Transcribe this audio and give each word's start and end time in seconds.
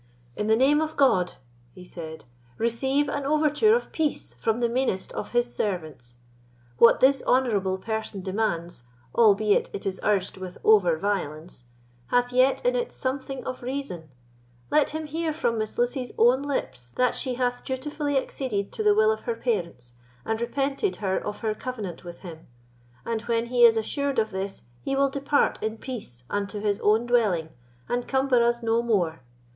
"In 0.35 0.47
the 0.47 0.55
name 0.55 0.81
of 0.81 0.97
God," 0.97 1.33
he 1.75 1.85
said, 1.85 2.25
"receive 2.57 3.07
an 3.07 3.23
overture 3.23 3.75
of 3.75 3.91
peace 3.91 4.33
from 4.39 4.59
the 4.59 4.67
meanest 4.67 5.13
of 5.13 5.31
His 5.33 5.53
servants. 5.55 6.15
What 6.79 7.01
this 7.01 7.21
honourable 7.27 7.77
person 7.77 8.21
demands, 8.23 8.85
albeit 9.13 9.69
it 9.73 9.85
is 9.85 9.99
urged 10.01 10.37
with 10.37 10.57
over 10.63 10.97
violence, 10.97 11.65
hath 12.07 12.33
yet 12.33 12.65
in 12.65 12.75
it 12.75 12.91
something 12.91 13.45
of 13.45 13.61
reason. 13.61 14.09
Let 14.71 14.89
him 14.89 15.05
hear 15.05 15.31
from 15.31 15.59
Miss 15.59 15.77
Lucy's 15.77 16.13
own 16.17 16.41
lips 16.41 16.89
that 16.95 17.13
she 17.13 17.35
hath 17.35 17.63
dutifully 17.63 18.17
acceded 18.17 18.71
to 18.71 18.81
the 18.81 18.95
will 18.95 19.11
of 19.11 19.25
her 19.25 19.35
parents, 19.35 19.93
and 20.25 20.41
repenteth 20.41 20.95
her 20.95 21.15
of 21.23 21.41
her 21.41 21.53
covenant 21.53 22.03
with 22.03 22.21
him; 22.21 22.47
and 23.05 23.21
when 23.29 23.45
he 23.53 23.63
is 23.65 23.77
assured 23.77 24.17
of 24.17 24.31
this 24.31 24.63
he 24.81 24.95
will 24.95 25.09
depart 25.11 25.59
in 25.61 25.77
peace 25.77 26.23
unto 26.27 26.59
his 26.59 26.79
own 26.79 27.05
dwelling, 27.05 27.49
and 27.87 28.07
cumber 28.07 28.43
us 28.43 28.63
no 28.63 28.81
more. 28.81 29.21